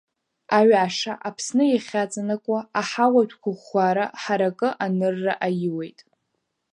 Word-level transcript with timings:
Аҩаша, 0.57 1.13
Аԥсны 1.27 1.63
иахьаҵанакуа, 1.69 2.59
аҳауатә 2.79 3.35
қәыӷәӷәара 3.41 4.05
ҳаракы 4.21 4.69
анырра 4.85 5.33
аиуеит. 5.45 5.99